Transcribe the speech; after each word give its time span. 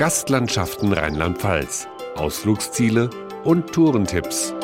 Gastlandschaften 0.00 0.94
Rheinland-Pfalz, 0.94 1.86
Ausflugsziele 2.16 3.10
und 3.44 3.70
Tourentipps. 3.70 4.54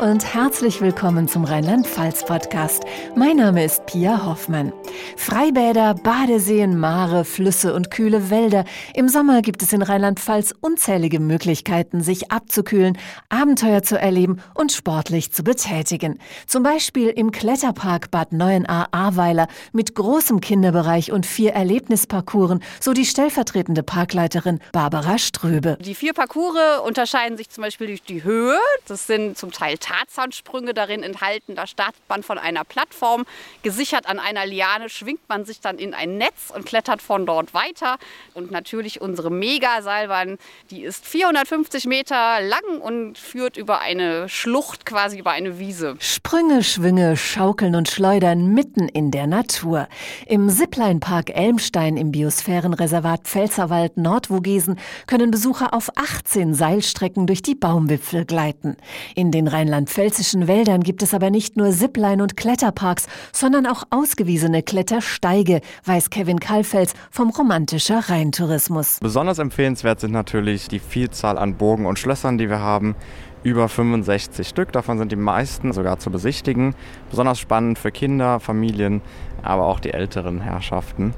Und 0.00 0.24
herzlich 0.24 0.80
willkommen 0.80 1.28
zum 1.28 1.44
Rheinland-Pfalz-Podcast. 1.44 2.84
Mein 3.16 3.36
Name 3.36 3.66
ist 3.66 3.84
Pia 3.84 4.24
Hoffmann. 4.24 4.72
Freibäder, 5.18 5.92
Badeseen, 5.92 6.78
Mare, 6.78 7.26
Flüsse 7.26 7.74
und 7.74 7.90
kühle 7.90 8.30
Wälder. 8.30 8.64
Im 8.94 9.10
Sommer 9.10 9.42
gibt 9.42 9.62
es 9.62 9.74
in 9.74 9.82
Rheinland-Pfalz 9.82 10.54
unzählige 10.62 11.20
Möglichkeiten, 11.20 12.00
sich 12.00 12.32
abzukühlen, 12.32 12.96
Abenteuer 13.28 13.82
zu 13.82 13.98
erleben 13.98 14.40
und 14.54 14.72
sportlich 14.72 15.32
zu 15.32 15.44
betätigen. 15.44 16.18
Zum 16.46 16.62
Beispiel 16.62 17.08
im 17.08 17.30
Kletterpark 17.30 18.10
Bad 18.10 18.32
Neuenahr-Ahrweiler 18.32 19.48
mit 19.74 19.94
großem 19.94 20.40
Kinderbereich 20.40 21.12
und 21.12 21.26
vier 21.26 21.52
Erlebnisparcours, 21.52 22.60
so 22.80 22.94
die 22.94 23.04
stellvertretende 23.04 23.82
Parkleiterin 23.82 24.60
Barbara 24.72 25.18
Ströbe. 25.18 25.76
Die 25.82 25.94
vier 25.94 26.14
Parcours 26.14 26.56
unterscheiden 26.86 27.36
sich 27.36 27.50
zum 27.50 27.64
Beispiel 27.64 27.88
durch 27.88 28.02
die 28.02 28.24
Höhe. 28.24 28.56
Das 28.86 29.06
sind 29.06 29.36
zum 29.36 29.52
Teil 29.52 29.76
Tarzansprünge 29.90 30.74
darin 30.74 31.02
enthalten. 31.02 31.56
Da 31.56 31.66
startet 31.66 32.02
man 32.08 32.22
von 32.22 32.38
einer 32.38 32.64
Plattform, 32.64 33.24
gesichert 33.62 34.06
an 34.06 34.18
einer 34.18 34.46
Liane, 34.46 34.88
schwingt 34.88 35.28
man 35.28 35.44
sich 35.44 35.60
dann 35.60 35.78
in 35.78 35.94
ein 35.94 36.16
Netz 36.16 36.50
und 36.54 36.64
klettert 36.64 37.02
von 37.02 37.26
dort 37.26 37.54
weiter. 37.54 37.96
Und 38.34 38.50
natürlich 38.50 39.00
unsere 39.00 39.30
Megaseilbahn, 39.30 40.38
die 40.70 40.82
ist 40.82 41.06
450 41.06 41.86
Meter 41.86 42.40
lang 42.40 42.80
und 42.80 43.18
führt 43.18 43.56
über 43.56 43.80
eine 43.80 44.28
Schlucht, 44.28 44.86
quasi 44.86 45.18
über 45.18 45.32
eine 45.32 45.58
Wiese. 45.58 45.96
Sprünge, 45.98 46.62
Schwünge, 46.62 47.16
Schaukeln 47.16 47.74
und 47.74 47.88
Schleudern 47.88 48.54
mitten 48.54 48.88
in 48.88 49.10
der 49.10 49.26
Natur. 49.26 49.88
Im 50.26 50.48
Zipline-Park 50.48 51.30
Elmstein 51.30 51.96
im 51.96 52.12
Biosphärenreservat 52.12 53.24
Pfälzerwald 53.24 53.96
Nordvogesen 53.96 54.78
können 55.06 55.30
Besucher 55.30 55.74
auf 55.74 55.90
18 55.96 56.54
Seilstrecken 56.54 57.26
durch 57.26 57.42
die 57.42 57.54
Baumwipfel 57.54 58.24
gleiten. 58.24 58.76
In 59.14 59.32
den 59.32 59.48
rheinland-pfälzischen 59.80 60.46
Wäldern 60.46 60.82
gibt 60.82 61.02
es 61.02 61.14
aber 61.14 61.30
nicht 61.30 61.56
nur 61.56 61.70
Zipline- 61.70 62.22
und 62.22 62.36
Kletterparks, 62.36 63.06
sondern 63.32 63.66
auch 63.66 63.84
ausgewiesene 63.90 64.62
Klettersteige, 64.62 65.60
weiß 65.84 66.10
Kevin 66.10 66.38
Kalfels 66.38 66.94
vom 67.10 67.30
Romantischer 67.30 68.00
Rheintourismus. 68.08 68.98
Besonders 69.00 69.38
empfehlenswert 69.38 70.00
sind 70.00 70.12
natürlich 70.12 70.68
die 70.68 70.80
Vielzahl 70.80 71.38
an 71.38 71.54
Burgen 71.54 71.86
und 71.86 71.98
Schlössern, 71.98 72.36
die 72.36 72.50
wir 72.50 72.60
haben. 72.60 72.94
Über 73.42 73.70
65 73.70 74.46
Stück, 74.46 74.70
davon 74.72 74.98
sind 74.98 75.12
die 75.12 75.16
meisten 75.16 75.72
sogar 75.72 75.98
zu 75.98 76.10
besichtigen. 76.10 76.74
Besonders 77.08 77.38
spannend 77.38 77.78
für 77.78 77.90
Kinder, 77.90 78.38
Familien, 78.38 79.00
aber 79.42 79.64
auch 79.64 79.80
die 79.80 79.94
älteren 79.94 80.42
Herrschaften. 80.42 81.14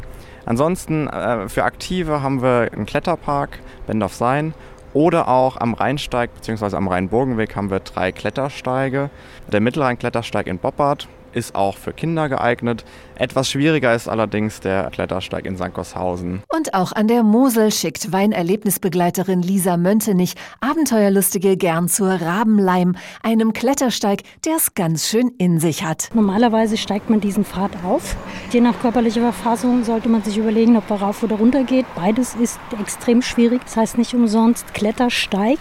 Ansonsten 0.46 1.08
äh, 1.08 1.48
für 1.48 1.64
Aktive 1.64 2.22
haben 2.22 2.42
wir 2.42 2.70
einen 2.72 2.86
Kletterpark, 2.86 3.58
Bend 3.86 4.04
of 4.04 4.14
Sein 4.14 4.54
oder 4.94 5.28
auch 5.28 5.56
am 5.56 5.74
Rheinsteig 5.74 6.30
bzw. 6.34 6.76
am 6.76 6.88
Rheinburgenweg 6.88 7.56
haben 7.56 7.70
wir 7.70 7.80
drei 7.80 8.12
Klettersteige. 8.12 9.10
Der 9.50 9.60
Mittelrhein-Klettersteig 9.60 10.46
in 10.46 10.58
Boppard 10.58 11.08
ist 11.32 11.54
auch 11.54 11.76
für 11.76 11.92
Kinder 11.92 12.28
geeignet. 12.28 12.84
Etwas 13.14 13.50
schwieriger 13.50 13.94
ist 13.94 14.08
allerdings 14.08 14.60
der 14.60 14.90
Klettersteig 14.90 15.46
in 15.46 15.56
St. 15.56 15.72
Gosshausen. 15.72 16.42
Und 16.48 16.74
auch 16.74 16.92
an 16.92 17.08
der 17.08 17.22
Mosel 17.22 17.70
schickt 17.70 18.12
Weinerlebnisbegleiterin 18.12 19.42
Lisa 19.42 19.76
Möntenich 19.76 20.34
Abenteuerlustige 20.60 21.56
gern 21.56 21.88
zur 21.88 22.10
Rabenleim, 22.10 22.96
einem 23.22 23.52
Klettersteig, 23.52 24.22
der 24.44 24.56
es 24.56 24.74
ganz 24.74 25.08
schön 25.08 25.32
in 25.38 25.60
sich 25.60 25.84
hat. 25.84 26.10
Normalerweise 26.14 26.76
steigt 26.76 27.10
man 27.10 27.20
diesen 27.20 27.44
Pfad 27.44 27.70
auf. 27.84 28.16
Je 28.50 28.60
nach 28.60 28.80
körperlicher 28.80 29.20
Verfassung 29.20 29.84
sollte 29.84 30.08
man 30.08 30.22
sich 30.22 30.38
überlegen, 30.38 30.76
ob 30.76 30.90
er 30.90 31.02
rauf 31.02 31.22
oder 31.22 31.36
runter 31.36 31.64
geht. 31.64 31.86
Beides 31.94 32.34
ist 32.34 32.58
extrem 32.80 33.22
schwierig. 33.22 33.62
Das 33.64 33.76
heißt 33.76 33.98
nicht 33.98 34.14
umsonst 34.14 34.74
Klettersteig. 34.74 35.58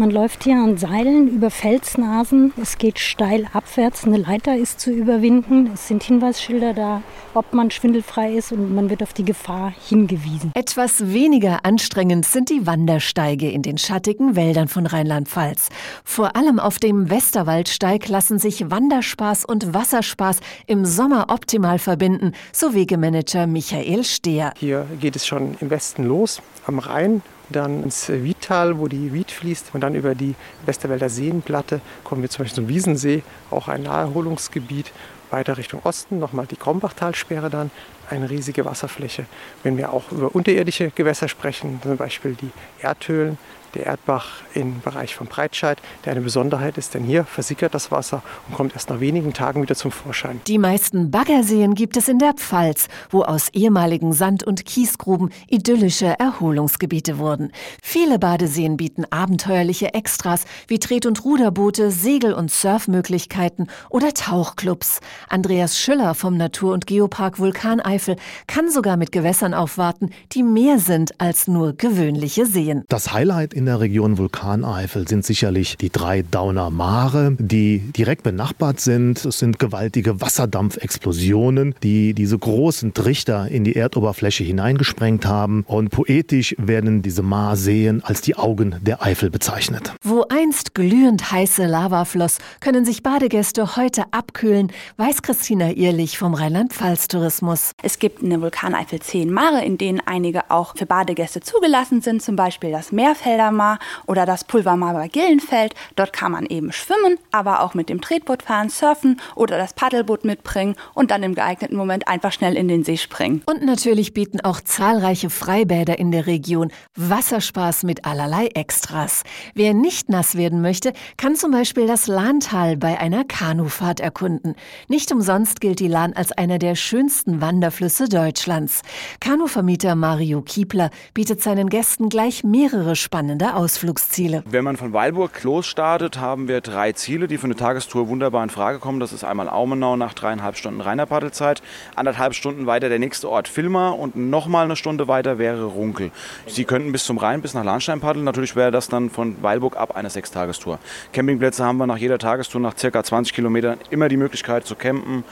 Man 0.00 0.10
läuft 0.10 0.44
hier 0.44 0.56
an 0.56 0.78
Seilen 0.78 1.28
über 1.28 1.50
Felsnasen. 1.50 2.54
Es 2.58 2.78
geht 2.78 2.98
steil 2.98 3.46
abwärts. 3.52 4.04
Eine 4.04 4.16
Leiter 4.16 4.56
ist 4.56 4.80
zu 4.80 4.90
überwinden. 4.90 5.72
Es 5.74 5.88
sind 5.88 6.02
Hinweisschilder 6.02 6.72
da 6.72 7.02
ob 7.34 7.52
man 7.52 7.70
schwindelfrei 7.70 8.34
ist 8.34 8.52
und 8.52 8.74
man 8.74 8.90
wird 8.90 9.02
auf 9.02 9.12
die 9.12 9.24
Gefahr 9.24 9.72
hingewiesen. 9.88 10.52
Etwas 10.54 11.12
weniger 11.12 11.64
anstrengend 11.64 12.26
sind 12.26 12.50
die 12.50 12.66
Wandersteige 12.66 13.50
in 13.50 13.62
den 13.62 13.78
schattigen 13.78 14.36
Wäldern 14.36 14.68
von 14.68 14.86
Rheinland-Pfalz. 14.86 15.68
Vor 16.04 16.36
allem 16.36 16.58
auf 16.58 16.78
dem 16.78 17.10
Westerwaldsteig 17.10 18.08
lassen 18.08 18.38
sich 18.38 18.70
Wanderspaß 18.70 19.44
und 19.44 19.74
Wasserspaß 19.74 20.40
im 20.66 20.84
Sommer 20.84 21.26
optimal 21.28 21.78
verbinden, 21.78 22.32
so 22.52 22.74
Wegemanager 22.74 23.46
Michael 23.46 24.04
Stehr. 24.04 24.52
Hier 24.56 24.86
geht 25.00 25.16
es 25.16 25.26
schon 25.26 25.56
im 25.60 25.70
Westen 25.70 26.04
los, 26.04 26.42
am 26.66 26.78
Rhein 26.78 27.22
dann 27.50 27.82
ins 27.82 28.08
Wiedtal, 28.08 28.78
wo 28.78 28.88
die 28.88 29.12
Wied 29.12 29.30
fließt. 29.30 29.70
Und 29.74 29.80
dann 29.80 29.94
über 29.94 30.14
die 30.14 30.34
Westerwälder 30.66 31.08
Seenplatte 31.08 31.80
kommen 32.04 32.22
wir 32.22 32.30
zum 32.30 32.44
Beispiel 32.44 32.64
zum 32.64 32.68
Wiesensee, 32.68 33.22
auch 33.50 33.68
ein 33.68 33.82
Naherholungsgebiet 33.82 34.92
weiter 35.30 35.56
Richtung 35.56 35.80
Osten 35.84 36.18
nochmal 36.18 36.46
die 36.46 36.56
Krombachtalsperre 36.56 37.50
dann, 37.50 37.70
eine 38.10 38.28
riesige 38.28 38.64
Wasserfläche. 38.64 39.26
Wenn 39.62 39.76
wir 39.76 39.92
auch 39.92 40.10
über 40.12 40.34
unterirdische 40.34 40.90
Gewässer 40.90 41.28
sprechen, 41.28 41.80
zum 41.82 41.96
Beispiel 41.96 42.34
die 42.34 42.50
Erdhöhlen, 42.82 43.38
der 43.74 43.86
Erdbach 43.86 44.42
im 44.54 44.80
Bereich 44.80 45.14
von 45.14 45.26
Breitscheid, 45.26 45.78
der 46.04 46.12
eine 46.12 46.20
Besonderheit 46.20 46.78
ist, 46.78 46.94
denn 46.94 47.04
hier 47.04 47.24
versickert 47.24 47.74
das 47.74 47.90
Wasser 47.90 48.22
und 48.48 48.54
kommt 48.54 48.74
erst 48.74 48.90
nach 48.90 49.00
wenigen 49.00 49.32
Tagen 49.32 49.62
wieder 49.62 49.74
zum 49.74 49.90
Vorschein. 49.90 50.40
Die 50.46 50.58
meisten 50.58 51.10
Baggerseen 51.10 51.74
gibt 51.74 51.96
es 51.96 52.08
in 52.08 52.18
der 52.18 52.34
Pfalz, 52.34 52.88
wo 53.10 53.22
aus 53.22 53.48
ehemaligen 53.50 54.12
Sand- 54.12 54.42
und 54.44 54.64
Kiesgruben 54.64 55.30
idyllische 55.48 56.18
Erholungsgebiete 56.18 57.18
wurden. 57.18 57.52
Viele 57.82 58.18
Badeseen 58.18 58.76
bieten 58.76 59.04
abenteuerliche 59.10 59.94
Extras 59.94 60.44
wie 60.66 60.78
Tret- 60.78 61.06
und 61.06 61.24
Ruderboote, 61.24 61.90
Segel- 61.90 62.34
und 62.34 62.50
Surfmöglichkeiten 62.50 63.68
oder 63.88 64.12
Tauchclubs. 64.14 65.00
Andreas 65.28 65.78
Schüller 65.78 66.14
vom 66.14 66.36
Natur- 66.36 66.74
und 66.74 66.86
Geopark 66.86 67.38
Vulkaneifel 67.38 67.99
kann 68.46 68.70
sogar 68.70 68.96
mit 68.96 69.12
Gewässern 69.12 69.54
aufwarten, 69.54 70.10
die 70.32 70.42
mehr 70.42 70.78
sind 70.78 71.20
als 71.20 71.48
nur 71.48 71.72
gewöhnliche 71.74 72.46
Seen. 72.46 72.84
Das 72.88 73.12
Highlight 73.12 73.54
in 73.54 73.66
der 73.66 73.80
Region 73.80 74.18
Vulkaneifel 74.18 75.08
sind 75.08 75.24
sicherlich 75.24 75.76
die 75.76 75.90
drei 75.90 76.22
Dauner 76.22 76.70
Mare, 76.70 77.36
die 77.38 77.78
direkt 77.78 78.22
benachbart 78.22 78.80
sind. 78.80 79.24
Es 79.24 79.38
sind 79.38 79.58
gewaltige 79.58 80.20
Wasserdampfexplosionen, 80.20 81.74
die 81.82 82.14
diese 82.14 82.38
großen 82.38 82.94
Trichter 82.94 83.48
in 83.48 83.64
die 83.64 83.76
Erdoberfläche 83.76 84.44
hineingesprengt 84.44 85.26
haben. 85.26 85.64
Und 85.66 85.90
poetisch 85.90 86.54
werden 86.58 87.02
diese 87.02 87.22
Maarseen 87.22 88.02
als 88.04 88.20
die 88.20 88.36
Augen 88.36 88.76
der 88.80 89.02
Eifel 89.02 89.30
bezeichnet. 89.30 89.92
Wo 90.02 90.24
einst 90.28 90.74
glühend 90.74 91.30
heiße 91.30 91.66
Lava 91.66 92.04
floss, 92.04 92.38
können 92.60 92.84
sich 92.84 93.02
Badegäste 93.02 93.76
heute 93.76 94.04
abkühlen, 94.10 94.72
weiß 94.96 95.22
Christina 95.22 95.72
Ehrlich 95.72 96.18
vom 96.18 96.34
Rheinland-Pfalz-Tourismus. 96.34 97.72
Es 97.90 97.98
gibt 97.98 98.22
in 98.22 98.30
der 98.30 98.40
Vulkaneifel 98.40 99.00
zehn 99.00 99.30
Mare, 99.30 99.62
in 99.64 99.76
denen 99.76 100.00
einige 100.06 100.50
auch 100.50 100.76
für 100.76 100.86
Badegäste 100.86 101.40
zugelassen 101.40 102.00
sind, 102.00 102.22
zum 102.22 102.36
Beispiel 102.36 102.72
das 102.72 102.90
Meerfelder 102.90 103.50
Pulvermar 103.50 103.78
oder 104.06 104.26
das 104.26 104.44
Pulvermar 104.44 104.94
bei 104.94 105.08
Gillenfeld. 105.08 105.74
Dort 105.96 106.12
kann 106.12 106.32
man 106.32 106.46
eben 106.46 106.72
schwimmen, 106.72 107.18
aber 107.32 107.62
auch 107.62 107.74
mit 107.74 107.88
dem 107.88 108.00
Tretboot 108.00 108.42
fahren, 108.42 108.68
surfen 108.68 109.20
oder 109.34 109.58
das 109.58 109.74
Paddelboot 109.74 110.24
mitbringen 110.24 110.76
und 110.94 111.10
dann 111.10 111.22
im 111.22 111.34
geeigneten 111.34 111.76
Moment 111.76 112.06
einfach 112.08 112.32
schnell 112.32 112.56
in 112.56 112.68
den 112.68 112.84
See 112.84 112.96
springen. 112.96 113.42
Und 113.46 113.64
natürlich 113.64 114.14
bieten 114.14 114.40
auch 114.40 114.60
zahlreiche 114.60 115.30
Freibäder 115.30 115.98
in 115.98 116.12
der 116.12 116.26
Region 116.26 116.70
Wasserspaß 116.96 117.82
mit 117.82 118.04
allerlei 118.04 118.46
Extras. 118.48 119.24
Wer 119.54 119.74
nicht 119.74 120.08
nass 120.08 120.36
werden 120.36 120.62
möchte, 120.62 120.92
kann 121.16 121.34
zum 121.34 121.50
Beispiel 121.50 121.86
das 121.86 122.06
Lahntal 122.06 122.76
bei 122.76 122.98
einer 122.98 123.24
Kanufahrt 123.24 124.00
erkunden. 124.00 124.54
Nicht 124.88 125.10
umsonst 125.12 125.60
gilt 125.60 125.80
die 125.80 125.88
Lahn 125.88 126.12
als 126.12 126.32
einer 126.32 126.58
der 126.58 126.74
schönsten 126.76 127.40
Wanderflüsse 127.70 128.08
Deutschlands. 128.08 128.82
Kanuvermieter 129.20 129.94
Mario 129.94 130.42
Kiepler 130.42 130.90
bietet 131.14 131.40
seinen 131.40 131.68
Gästen 131.68 132.08
gleich 132.08 132.42
mehrere 132.42 132.96
spannende 132.96 133.54
Ausflugsziele. 133.54 134.42
Wenn 134.50 134.64
man 134.64 134.76
von 134.76 134.92
Weilburg 134.92 135.40
lostartet, 135.44 136.18
haben 136.18 136.48
wir 136.48 136.62
drei 136.62 136.90
Ziele, 136.90 137.28
die 137.28 137.38
für 137.38 137.44
eine 137.44 137.54
Tagestour 137.54 138.08
wunderbar 138.08 138.42
in 138.42 138.50
Frage 138.50 138.80
kommen. 138.80 138.98
Das 138.98 139.12
ist 139.12 139.22
einmal 139.22 139.48
Aumenau 139.48 139.94
nach 139.94 140.14
dreieinhalb 140.14 140.56
Stunden 140.56 140.80
reiner 140.80 141.06
Paddelzeit, 141.06 141.62
anderthalb 141.94 142.34
Stunden 142.34 142.66
weiter 142.66 142.88
der 142.88 142.98
nächste 142.98 143.30
Ort 143.30 143.46
Filmer 143.46 143.96
und 143.96 144.16
nochmal 144.16 144.64
eine 144.64 144.74
Stunde 144.74 145.06
weiter 145.06 145.38
wäre 145.38 145.66
Runkel. 145.66 146.10
Sie 146.48 146.64
könnten 146.64 146.90
bis 146.90 147.04
zum 147.04 147.18
Rhein, 147.18 147.40
bis 147.40 147.54
nach 147.54 147.64
Lahnstein 147.64 148.00
paddeln. 148.00 148.24
Natürlich 148.24 148.56
wäre 148.56 148.72
das 148.72 148.88
dann 148.88 149.10
von 149.10 149.40
Weilburg 149.44 149.76
ab 149.76 149.94
eine 149.94 150.10
Sechstagestour. 150.10 150.80
Campingplätze 151.12 151.64
haben 151.64 151.76
wir 151.76 151.86
nach 151.86 151.98
jeder 151.98 152.18
Tagestour, 152.18 152.60
nach 152.60 152.76
circa 152.76 153.04
20 153.04 153.32
Kilometern, 153.32 153.78
immer 153.90 154.08
die 154.08 154.16
Möglichkeit 154.16 154.66
zu 154.66 154.74
campen 154.74 155.22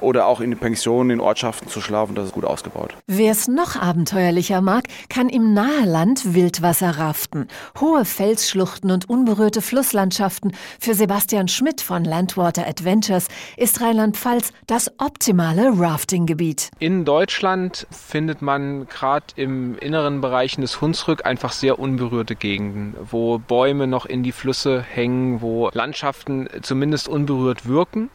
oder 0.00 0.26
auch 0.26 0.40
in 0.40 0.56
Pensionen, 0.56 1.10
in 1.10 1.20
Ortschaften 1.20 1.68
zu 1.68 1.80
schlafen. 1.88 2.14
Das 2.14 2.26
ist 2.26 2.32
gut 2.32 2.44
ausgebaut. 2.44 2.94
Wer 3.06 3.32
es 3.32 3.48
noch 3.48 3.74
abenteuerlicher 3.74 4.60
mag, 4.60 4.84
kann 5.08 5.28
im 5.28 5.54
Naheland 5.54 6.34
Wildwasser 6.34 6.98
raften. 6.98 7.48
Hohe 7.80 8.04
Felsschluchten 8.04 8.90
und 8.90 9.08
unberührte 9.08 9.62
Flusslandschaften. 9.62 10.52
Für 10.78 10.94
Sebastian 10.94 11.48
Schmidt 11.48 11.80
von 11.80 12.04
Landwater 12.04 12.66
Adventures 12.66 13.28
ist 13.56 13.80
Rheinland-Pfalz 13.80 14.52
das 14.66 14.92
optimale 14.98 15.72
Rafting-Gebiet. 15.78 16.70
In 16.78 17.04
Deutschland 17.04 17.86
findet 17.90 18.42
man 18.42 18.86
gerade 18.86 19.26
im 19.36 19.76
inneren 19.78 20.20
Bereichen 20.20 20.60
des 20.60 20.80
Hunsrück 20.80 21.24
einfach 21.26 21.52
sehr 21.52 21.78
unberührte 21.78 22.36
Gegenden, 22.36 22.94
wo 23.10 23.38
Bäume 23.38 23.86
noch 23.86 24.06
in 24.06 24.22
die 24.22 24.32
Flüsse 24.32 24.82
hängen, 24.82 25.40
wo 25.40 25.70
Landschaften 25.72 26.48
zumindest 26.62 27.08
unberührt 27.08 27.66
wirken. 27.66 28.10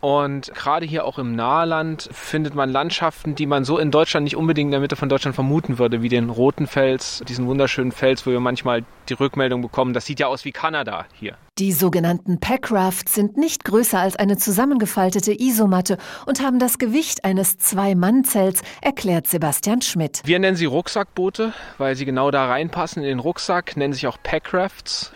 Und 0.00 0.52
gerade 0.54 0.86
hier 0.86 1.04
auch 1.04 1.18
im 1.18 1.36
Nahland 1.36 2.08
findet 2.10 2.54
man 2.54 2.70
Landschaften, 2.70 3.34
die 3.34 3.46
man 3.46 3.64
so 3.64 3.78
in 3.78 3.90
Deutschland 3.90 4.24
nicht 4.24 4.36
unbedingt 4.36 4.68
in 4.68 4.72
der 4.72 4.80
Mitte 4.80 4.96
von 4.96 5.10
Deutschland 5.10 5.34
vermuten 5.34 5.78
würde, 5.78 6.00
wie 6.00 6.08
den 6.08 6.30
Roten 6.30 6.66
Fels, 6.66 7.22
diesen 7.28 7.46
wunderschönen 7.46 7.92
Fels, 7.92 8.26
wo 8.26 8.30
wir 8.30 8.40
manchmal 8.40 8.84
die 9.10 9.14
Rückmeldung 9.14 9.60
bekommen, 9.60 9.92
das 9.92 10.06
sieht 10.06 10.18
ja 10.18 10.28
aus 10.28 10.44
wie 10.44 10.52
Kanada 10.52 11.04
hier. 11.12 11.36
Die 11.58 11.72
sogenannten 11.72 12.40
Packrafts 12.40 13.14
sind 13.14 13.36
nicht 13.36 13.64
größer 13.64 13.98
als 13.98 14.16
eine 14.16 14.38
zusammengefaltete 14.38 15.38
Isomatte 15.38 15.98
und 16.24 16.40
haben 16.42 16.58
das 16.58 16.78
Gewicht 16.78 17.24
eines 17.24 17.58
Zwei-Mann-Zelts, 17.58 18.62
erklärt 18.80 19.26
Sebastian 19.26 19.82
Schmidt. 19.82 20.22
Wir 20.24 20.38
nennen 20.38 20.56
sie 20.56 20.64
Rucksackboote, 20.64 21.52
weil 21.76 21.96
sie 21.96 22.06
genau 22.06 22.30
da 22.30 22.46
reinpassen 22.46 23.02
in 23.02 23.08
den 23.08 23.18
Rucksack, 23.18 23.76
nennen 23.76 23.92
sich 23.92 24.06
auch 24.06 24.16
Packrafts. 24.22 25.12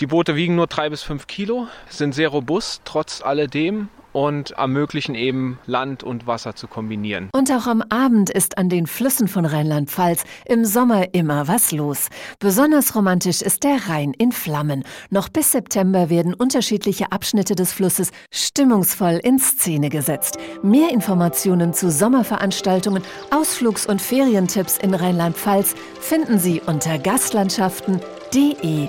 Die 0.00 0.06
Boote 0.06 0.34
wiegen 0.34 0.54
nur 0.54 0.68
drei 0.68 0.88
bis 0.88 1.02
fünf 1.02 1.26
Kilo, 1.26 1.66
sind 1.90 2.14
sehr 2.14 2.30
robust 2.30 2.82
trotz 2.86 3.20
alledem 3.20 3.88
und 4.12 4.52
ermöglichen 4.52 5.14
eben 5.14 5.58
Land 5.66 6.02
und 6.02 6.26
Wasser 6.26 6.54
zu 6.54 6.66
kombinieren. 6.66 7.28
Und 7.32 7.50
auch 7.50 7.66
am 7.66 7.82
Abend 7.88 8.30
ist 8.30 8.58
an 8.58 8.68
den 8.68 8.86
Flüssen 8.86 9.28
von 9.28 9.44
Rheinland-Pfalz 9.44 10.24
im 10.46 10.64
Sommer 10.64 11.14
immer 11.14 11.48
was 11.48 11.72
los. 11.72 12.08
Besonders 12.38 12.94
romantisch 12.94 13.42
ist 13.42 13.64
der 13.64 13.88
Rhein 13.88 14.12
in 14.12 14.32
Flammen. 14.32 14.84
Noch 15.10 15.28
bis 15.28 15.52
September 15.52 16.10
werden 16.10 16.34
unterschiedliche 16.34 17.12
Abschnitte 17.12 17.54
des 17.54 17.72
Flusses 17.72 18.10
stimmungsvoll 18.30 19.20
in 19.22 19.38
Szene 19.38 19.88
gesetzt. 19.88 20.38
Mehr 20.62 20.90
Informationen 20.90 21.72
zu 21.74 21.90
Sommerveranstaltungen, 21.90 23.02
Ausflugs- 23.30 23.86
und 23.86 24.00
Ferientipps 24.00 24.78
in 24.78 24.94
Rheinland-Pfalz 24.94 25.74
finden 26.00 26.38
Sie 26.38 26.60
unter 26.64 26.98
gastlandschaften.de. 26.98 28.88